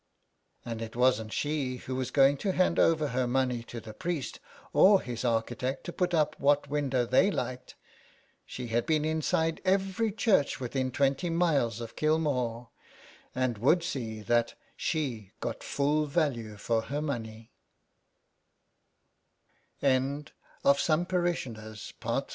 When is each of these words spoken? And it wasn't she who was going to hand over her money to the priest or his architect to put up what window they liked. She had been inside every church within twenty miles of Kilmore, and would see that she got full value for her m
And 0.65 0.81
it 0.81 0.95
wasn't 0.95 1.31
she 1.31 1.75
who 1.77 1.93
was 1.93 2.09
going 2.09 2.35
to 2.37 2.53
hand 2.53 2.79
over 2.79 3.09
her 3.09 3.27
money 3.27 3.61
to 3.65 3.79
the 3.79 3.93
priest 3.93 4.39
or 4.73 4.99
his 4.99 5.23
architect 5.23 5.83
to 5.83 5.93
put 5.93 6.15
up 6.15 6.33
what 6.39 6.67
window 6.71 7.05
they 7.05 7.29
liked. 7.29 7.75
She 8.43 8.69
had 8.69 8.87
been 8.87 9.05
inside 9.05 9.61
every 9.63 10.11
church 10.11 10.59
within 10.59 10.89
twenty 10.89 11.29
miles 11.29 11.81
of 11.81 11.95
Kilmore, 11.95 12.69
and 13.35 13.59
would 13.59 13.83
see 13.83 14.21
that 14.23 14.55
she 14.75 15.33
got 15.39 15.61
full 15.61 16.07
value 16.07 16.57
for 16.57 16.81
her 16.81 16.97
m 19.83 20.25